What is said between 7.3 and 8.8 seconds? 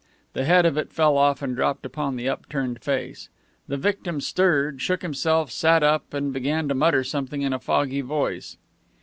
in a foggy voice.